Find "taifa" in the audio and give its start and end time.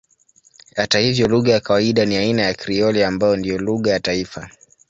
3.99-4.49